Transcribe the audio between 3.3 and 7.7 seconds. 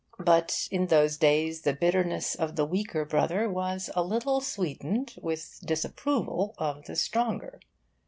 was a little sweetened with disapproval of the stronger.